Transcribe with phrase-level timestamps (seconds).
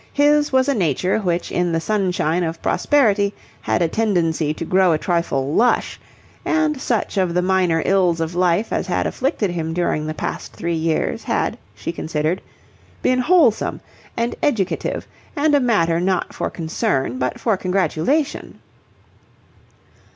[0.13, 4.93] His was a nature which in the sunshine of prosperity had a tendency to grow
[4.93, 5.99] a trifle lush;
[6.43, 10.53] and such of the minor ills of life as had afflicted him during the past
[10.53, 12.41] three years, had, she considered,
[13.03, 13.79] been wholesome
[14.17, 18.59] and educative and a matter not for concern but for congratulation.